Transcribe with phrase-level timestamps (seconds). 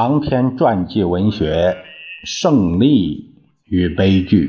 [0.00, 1.76] 长篇传记文学
[2.26, 3.34] 《胜利
[3.66, 4.48] 与悲剧》，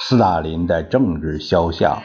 [0.00, 2.02] 斯大林的政治肖像，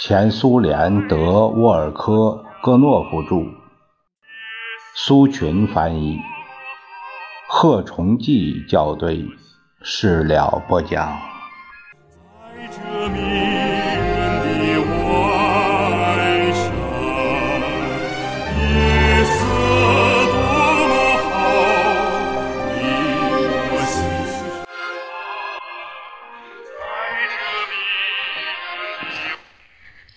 [0.00, 3.50] 前苏联德沃尔科戈诺夫著，
[4.94, 6.18] 苏群翻译，
[7.46, 9.26] 贺崇济校对，
[9.82, 11.14] 事了不讲。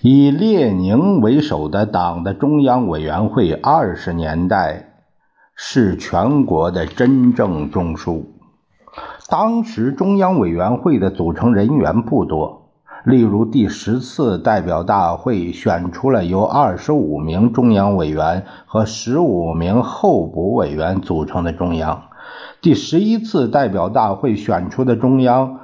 [0.01, 4.93] 以列宁为首的党的中央委员会，二十年代
[5.55, 8.23] 是全国的真正中枢。
[9.27, 12.69] 当时中央委员会的组成人员不多，
[13.03, 22.03] 例如第十次代表大会选出了由二十五名中央委员和十五名候补委员组成的中央；
[22.61, 25.59] 第十一次代表大会选出的中央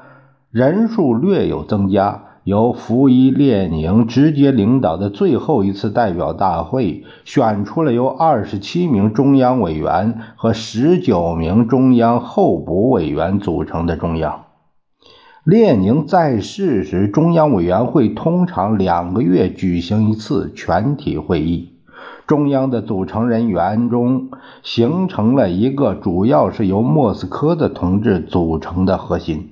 [0.52, 2.25] 人数略有增加。
[2.46, 14.44] 由福伊列宁直接领导的最后一次代表大会选出了由二十七名中央委员和十九名中央候补委员组成的中央。
[15.44, 21.72] 列宁在世时，中央委员会通常两个月举行一次全体会议。
[22.28, 24.30] 中央的组成人员中
[24.62, 29.50] 形成了一个主要是由莫斯科的同志组成的核心。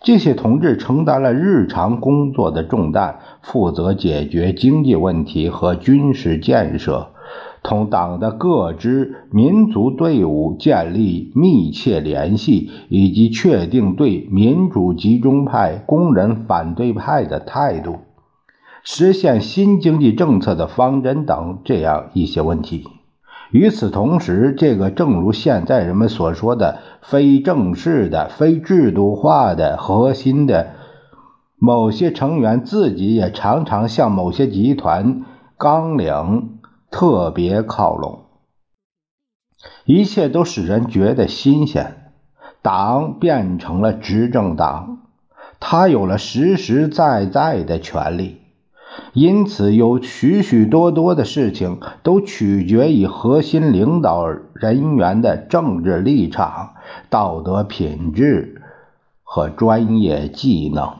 [0.00, 7.08] 这些同志承担了日常工作的重担，负责解决经济问题和军事建设，
[7.64, 17.96] 同党的各支民族队伍建立密切联系，以及确定对民主集中派、工人反对派的态度，
[18.84, 22.84] 实现新经济政策的方针等这样一些问题。
[23.50, 30.74] 与此同时，这个正如现在人们所说的非正式的、非制度化的核心的
[31.56, 35.24] 某些成员自己也常常向某些集团
[35.56, 36.58] 纲领
[36.90, 38.26] 特别靠拢，
[39.84, 42.12] 一切都使人觉得新鲜。
[42.60, 44.98] 党变成了执政党，
[45.60, 48.37] 他有了实实在在的权利。
[49.12, 56.74] 因此，有许许多多的事情都取决于核心领导人员的政治立场、
[57.10, 58.62] 道德品质
[59.22, 60.92] 和专业技能。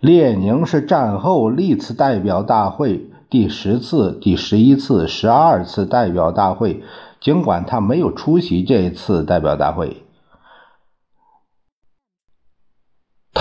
[0.00, 6.82] 列宁是战后历次代表大会第十次、第十一次、十二次代表大会，
[7.20, 10.01] 尽管他没有出席这次代表大会。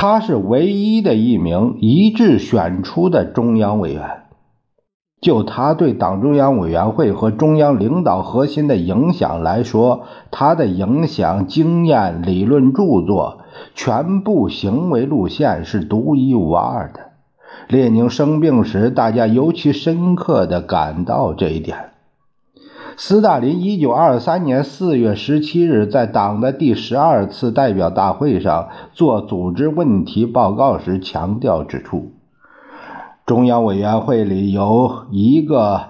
[0.01, 4.23] 他是唯一的一名一致选出的中央委员。
[5.22, 13.41] 就他对党中央委员会和中央领导核心的影响来说，他的影响、经验、理论著作、
[13.75, 17.11] 全部行为路线是独一无二的。
[17.67, 21.91] 列宁生病时，大家尤其深刻地感到这一点。
[22.97, 32.12] 斯大林一九二三年四月十七日在党的第十二次代表大会上做组织问题报告时强调指出，
[33.25, 35.84] 中央委员会里由一个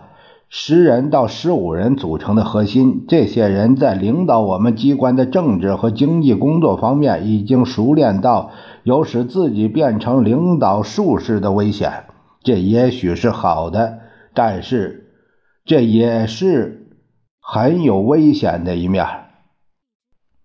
[0.47, 8.51] 十人到十五人组成的核心，这些人在领导我们机关的政治和经济工作方面已经熟练到
[8.83, 12.03] 有使自己变成领导术士的危险。
[12.43, 13.99] 这也许是好的，
[14.33, 15.07] 但是
[15.65, 16.77] 这也是。
[17.41, 19.05] 很有危险的一面，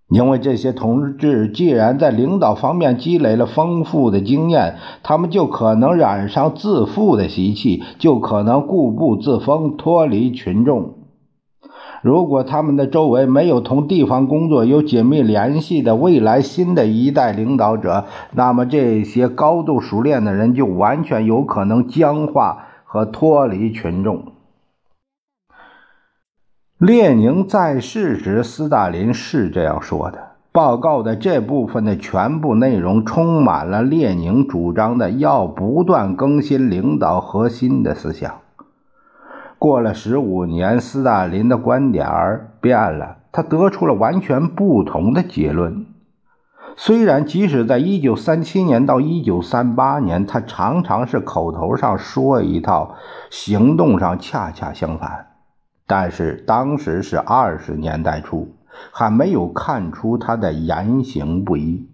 [0.08, 10.94] 因为这些同志既然在领导方面积累了丰富的经验，他们就可能染上自负的习气，就可能固步自封，脱离群众。
[12.02, 24.36] 如果他们的周围没有同地方工作有紧密联系的未来新的一代领导者，那么这些高度熟练的人就完全有可能僵化和脱离群众。
[26.78, 30.32] 列宁在世时，斯大林是这样说的。
[30.52, 38.40] 报告的这部分的全部内容充满了列宁主张的要不断更新领导核心的思想。
[39.58, 45.87] 过了十五年，斯大林的观点儿变了，他得出了完全不同的结论。
[46.76, 52.96] 虽然即使在一九三七年到一九三八年，他常常是口头上说一套，
[53.31, 55.28] 行动上恰恰相反。
[55.87, 58.55] 但是当时是二十年代初，
[58.93, 61.88] 还没有看出他的言行不一。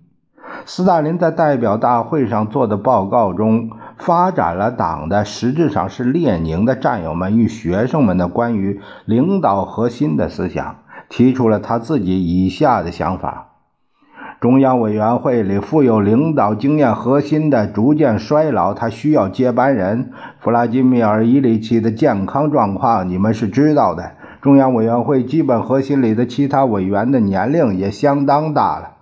[0.64, 10.76] 斯大林在代表大会上做的报告中，发展了党的实质上是列宁的战友们与学生们的关于领导核心的思想。
[11.08, 13.51] 提出了他自己以下的想法。
[14.42, 20.10] 中央委员会里富有领导经验核心的逐渐衰老，他需要接班人。
[20.40, 24.14] 弗拉基米尔·伊里奇的健康状况你们是知道的。
[24.40, 28.96] 中央委员会基本核心里的其他委员的年龄也相当大了，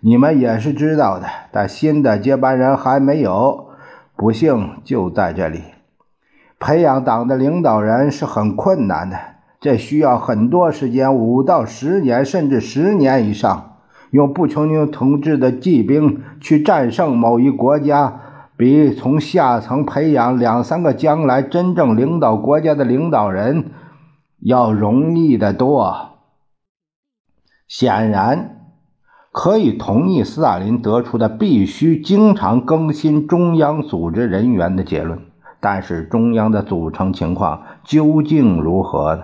[0.00, 1.24] 你们也是知道的。
[1.50, 3.68] 但新的接班人还没有，
[4.14, 5.62] 不幸就在这里。
[6.60, 9.16] 培养党的领导人是很困难的，
[9.58, 13.70] 这需要很多时间，五到十年，甚至十年以上。
[14.14, 18.20] 用布琼尼同志的骑兵去战胜某一国家，
[18.56, 23.72] 比从下层培养两三个将来真正领导国家的领导人
[24.38, 26.10] 要容易得多。
[27.66, 28.60] 显然，
[29.32, 35.18] 可以同意斯大林得出的必须经常更新中央组织人员的结论。
[35.58, 39.22] 但是，中央的组成情况究竟如何呢？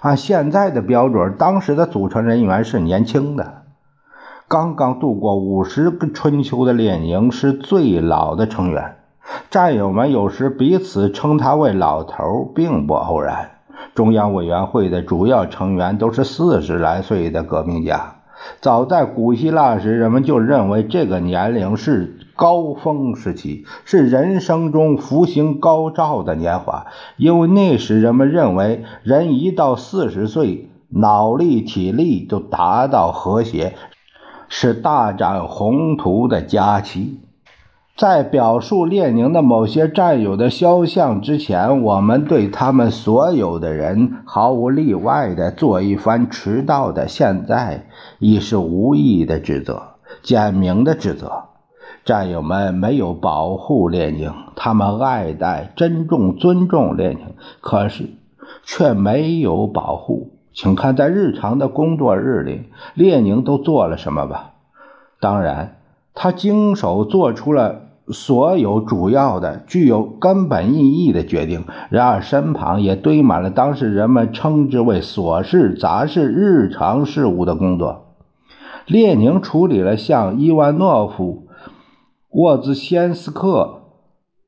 [0.00, 3.65] 按现在的标准，当时的组成人员是年轻的。
[4.48, 8.98] 刚刚度过五十个春秋的列宁是最老的成员，
[9.50, 13.50] 战友们有时彼此称他为“老头”，并不偶然。
[13.96, 18.18] 中央委员会的主要成员都是四十来岁的革命家。
[18.60, 33.74] 早在古希腊时，人们就认为这个年龄是高峰时期，是人生中福星高照的年华，因为那时人们认为人一到四十岁，脑力、体力就达到和谐。
[34.48, 37.20] 是大展宏图的佳期。
[37.96, 47.86] 在表述列宁的某些战友的肖像之前，我们对他们所有的人毫无例外地做一番迟到的、现在
[48.18, 49.82] 已是无意的指责、
[50.22, 51.44] 简明的指责。
[52.04, 58.10] 战友们没有保护列宁，他们爱戴、珍重、尊重列宁，可是
[58.62, 60.35] 却没有保护。
[60.56, 62.62] 请看，在日常的工作日里，
[62.94, 64.52] 列宁都做了什么吧？
[65.20, 65.76] 当然，
[66.14, 71.64] 他经手做出了所有主要的、具有根本意义的决定。
[71.90, 78.14] 然而，身旁也堆满了当时人们称之为琐事、杂事、日常事务的工作。
[78.86, 81.48] 列宁处理了向伊万诺夫
[82.30, 83.82] 沃兹先斯克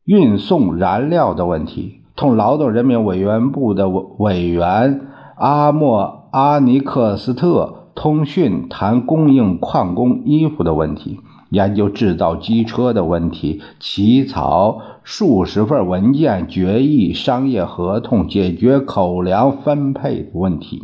[0.04, 5.02] 运送燃料的问题，同劳动人民委员部的委员。
[5.38, 11.20] 阿莫阿尼克斯特通讯谈供应矿工衣服的问题，
[11.50, 20.82] 研究制造机车的问题，起草数十份文件决议商业合同，解决口粮分配问题。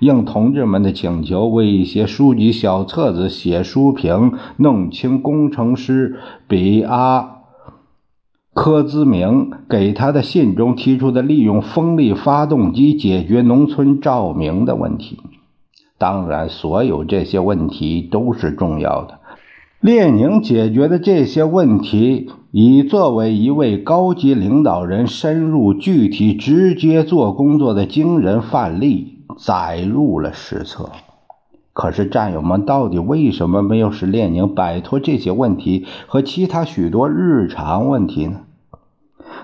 [0.00, 6.18] 应同志们的请求，为一些书籍小册子写书评，弄清工程师
[6.48, 7.31] 比阿。
[8.54, 15.18] 柯兹明给他的信中提出的利用风力发动机解决农村照明的问题，
[15.96, 19.20] 当然，所有这些问题都是重要的。
[19.80, 30.90] 列宁解决的这些问题，已作为一位高级领导人深入具体、直接做工作的惊人范例，载入了史册。
[31.72, 38.40] 可是，战友们到底为什么没有使列宁摆脱这些问题和其他许多日常问题呢？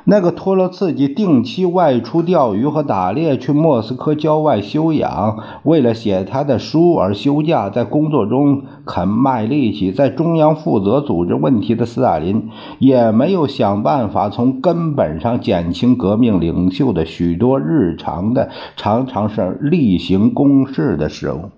[0.04, 21.50] 那个托洛茨基定期外出钓鱼和打猎，去莫斯科郊外休养，为了写他的书而休假，在工作中肯卖力气，在中央负责组织问题的斯大林，也没有想办法从根本上减轻革命领袖的许多日常的、常常是例行公事的事务。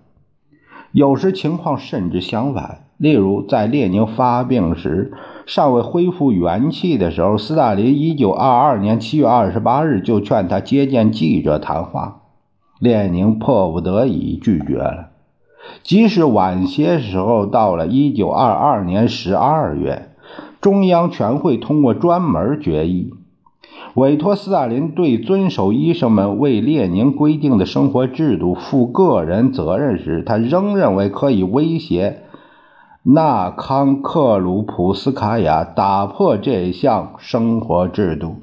[0.92, 5.12] 有时情况甚至相反，例如在列宁发病时，
[5.47, 12.23] 尚未恢复元气的时候，斯大林一九二二年七月二十八日就劝他接见记者谈话，
[12.80, 15.11] 列宁迫不得已拒绝了。
[15.85, 20.11] 即使晚些时候，到了一九二二年十二月，
[20.61, 23.14] 中央全会通过专门决议。
[23.94, 32.23] 委托斯大林对遵守医生们为列宁规定的生活制度负个人责任时，他仍认为可以威胁
[33.02, 38.37] 纳康克鲁普斯卡娅打破这项生活制度。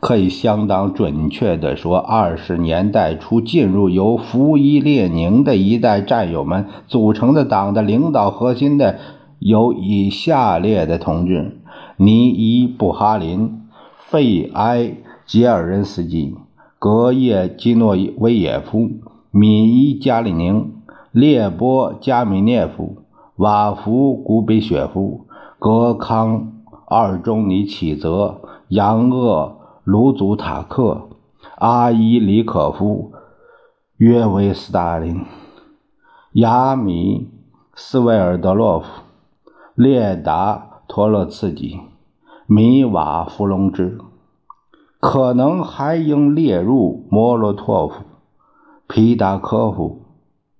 [0.00, 8.98] 可以相当准确地说，二十年代初进入由服役列宁的一代战友们组成的党的领导核心的
[9.38, 11.61] 有以下列的同志。
[12.04, 14.78] 尼伊·布哈林、费埃·
[15.24, 16.36] 杰尔任斯基、
[16.80, 18.90] 格叶基诺维耶夫、
[19.30, 20.82] 米伊·加里宁、
[21.12, 22.96] 列波·加米涅夫、
[23.36, 25.28] 瓦夫·古比雪夫、
[25.60, 26.52] 格康·
[26.88, 31.08] 二中尼启泽、杨厄·卢祖塔克、
[31.58, 33.12] 阿伊里可夫、
[33.98, 35.24] 约维斯大林、
[36.32, 37.30] 亚米
[37.76, 38.86] 斯维尔德洛夫、
[39.76, 41.91] 列达托洛茨基、
[42.54, 43.96] 米瓦弗龙之，
[45.00, 48.02] 可能还应列入莫洛托夫、
[48.86, 50.02] 皮达科夫、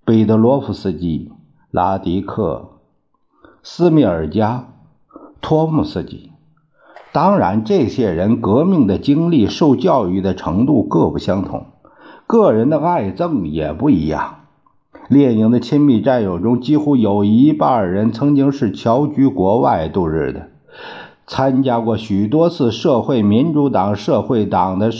[0.02, 1.30] 贝德罗夫斯基、
[1.70, 2.70] 拉迪克、
[3.62, 4.68] 斯米尔加、
[5.42, 6.30] 托姆斯基。
[7.12, 11.66] 当然，这些人革命的经历、受教育的程度各不相同。
[12.26, 14.36] 个人的爱憎也不一样。
[15.10, 20.48] 列宁的亲密战友中，几乎有一半人曾经是侨居国外度日的，
[21.26, 24.90] 参加过许多次社会民主党、社会党的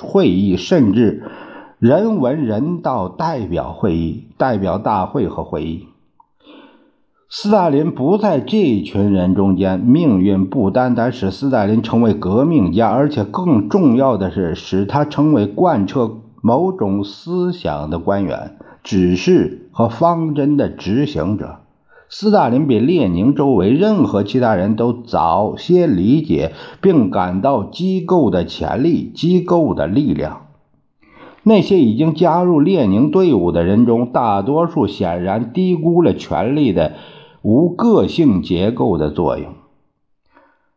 [0.00, 1.24] 会议，甚至
[1.78, 5.88] 人文人道代表会议、代表大会和会议。
[7.28, 16.18] 斯大林不在这群人中间，命运不单单使斯大林成为革命家，而且更重要的是，使他成为贯彻。
[16.46, 21.60] 某种思想的官员、指示和方针的执行者，
[22.16, 30.46] 斯大林比列宁周围任何其他人都早些理解并感到机构的潜力、机构的力量。
[31.42, 36.92] 那些已经加入列宁队伍的人中，大多数显然低估了权力的
[37.42, 39.48] 无个性结构的作用。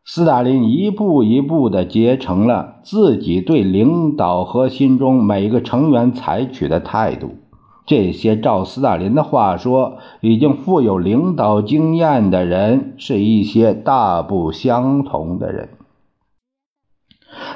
[0.04, 7.36] 斯大林一步一步地结成了自己对领导核心中每个成员采取的态度。
[7.88, 15.70] 这些照斯大林的话说，已经富有领导经验的人，是一些大不相同的人。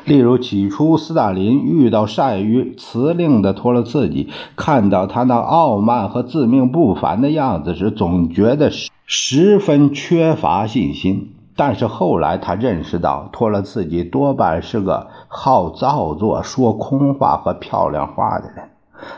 [0.06, 8.72] 例如，起初斯大林遇到善于辞令的托洛茨基，看到他那傲慢和自命不凡的样子时，总觉得
[9.06, 11.34] 十分缺乏信心。
[11.58, 18.71] 但是后来他认识到，托洛茨基多半是个好造作、说空话和漂亮话的人。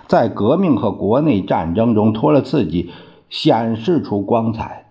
[0.07, 2.91] 在革命和国内战争中，托洛茨基
[3.29, 4.85] 显示出光彩，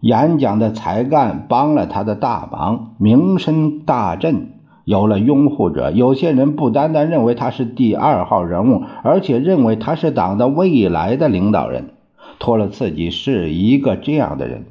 [0.00, 4.52] 演讲的才干帮了他的大忙，名声大振，
[4.84, 5.90] 有了拥护者。
[5.90, 11.90] 有些人不单单认为他是第二号人物，而且认为他是党的未来的领导人。
[12.38, 14.66] 托洛茨基是一个这样的人。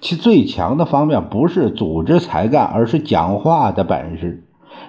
[0.00, 4.44] 其最强的方面不是组织才干，而是讲话的本事。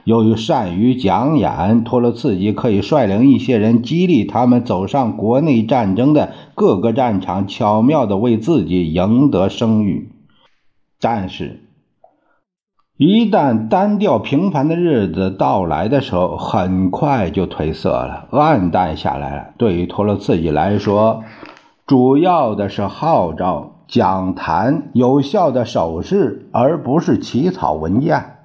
[0.07, 10.13] 由于善于讲演，托洛茨基可以率领一些人，激励他们走上国内战争的各个战场，巧妙地为自己赢得声誉。
[11.01, 11.59] 但是，
[12.95, 19.47] 一旦单调平凡的日子到来的时候，很快就褪色了，暗淡下来了。
[19.57, 21.25] 对于托洛茨基来说，
[21.85, 23.73] 主要的是号召。
[23.89, 28.36] 讲坛有效的手势，而不是起草文件。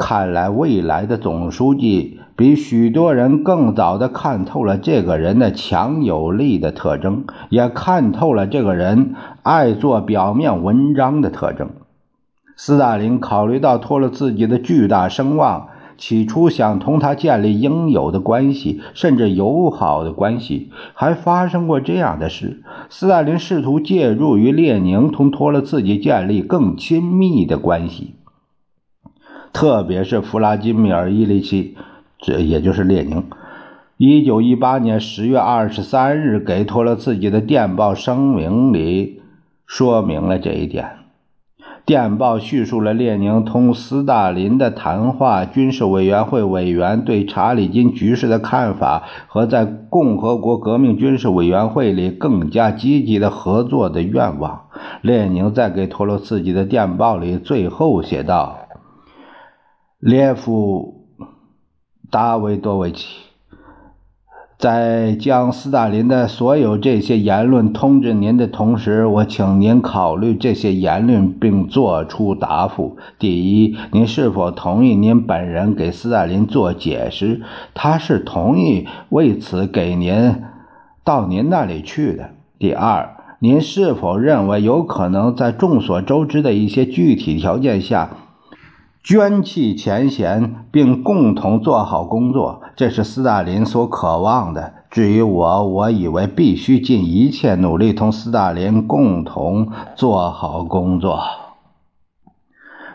[0.00, 11.70] 看来，未来的总书记比许多人更早的看透了这个人的强有力的特征，也看透了这个人爱做表面文章的特征。
[12.56, 15.70] 斯大林考虑到托洛茨基的巨大声望。
[15.98, 28.14] 起初想同他建立应有的关系，甚至友好的关系，还发生过这样的事：斯大林试图借助于列宁同托洛茨基建立更亲密的关系，
[29.58, 31.76] 特别是弗拉基米尔·伊里奇，
[32.20, 33.24] 这也就是列宁，
[33.96, 39.20] 一九一八年十月二十三日给托洛茨基的电报声明里
[39.66, 40.90] 说明了这一点。
[41.84, 54.66] 电报叙述了列宁同斯大林的谈话、军事委员会委员对查理金局势的看法和在共和国革命军事委员会里更加积极的合作的愿望。
[55.02, 58.58] 列宁在给托洛茨基的电报里最后写道
[59.98, 61.06] ：“列夫·
[62.10, 63.22] 达维多维奇。”
[64.58, 72.96] 在将斯大林的所有这些言论通知您的同时，我请您考虑这些言论并作出答复。
[73.20, 77.40] 第一，您是否同意您本人给斯大林做解释？
[77.72, 80.42] 他是同意为此给您
[81.04, 82.30] 到您那里去的。
[82.58, 88.10] 第二，您是否认为有可能在众所周知的一些具体条件下？
[89.02, 94.74] 捐弃前嫌，并共同做好工作，这是斯大林所渴望的。
[94.90, 101.20] 至于我，我以为必须尽一切努力同斯大林共同做好工作。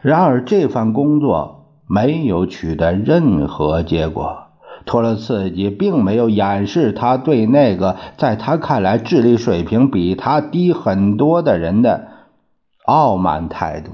[0.01, 4.39] 然而，这番工作没有取得任何结果。
[4.85, 12.07] 托洛茨基并没有掩饰他对那个在他看来智力水平比他低很多的人的
[12.85, 13.91] 傲慢态度。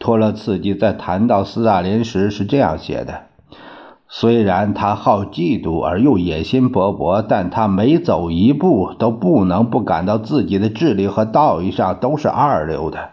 [0.00, 3.24] 托洛茨基在谈到斯大林时是这样写的
[4.08, 13.10] ：“虽然他好嫉妒而又野心勃勃，但他每走一步都不能不感到自己的智力和道义上都是二流的。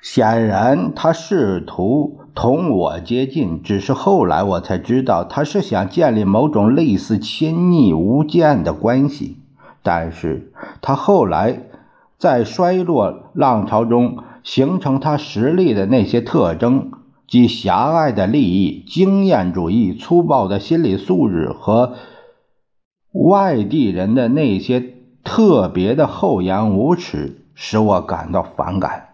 [0.00, 9.38] 显然，他试图同我接近，只是后来我才知道，他是想建立某种类似亲昵无间的关系。
[9.82, 11.62] 但是他后来
[12.16, 14.18] 在衰落浪潮中
[14.48, 16.90] 形成他实力的那些特征。
[17.26, 21.96] 即狭隘的利益、经验主义、粗暴的心理素质和
[23.12, 29.08] 外地人的那些特别的厚颜无耻，使我感到反感。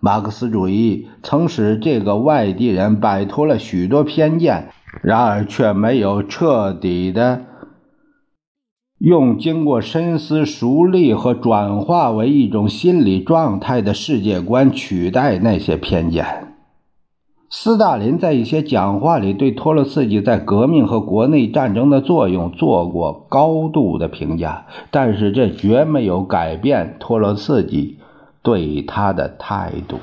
[0.00, 4.68] 马克思主义曾使这个外地人摆脱了许多偏见，
[5.02, 7.46] 然而却没有彻底的
[8.98, 16.24] 用经过深思熟虑和转化为一种心理状态的世界观取代那些偏见。
[17.50, 27.98] 斯大林在一些讲话里对托洛茨基在革命和国内战争的作用做过高度的评价，但是这绝没有改变托洛茨基
[28.42, 29.98] 对他的态度。